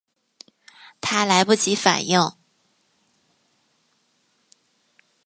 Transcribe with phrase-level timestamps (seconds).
[0.99, 2.19] 她来不及反应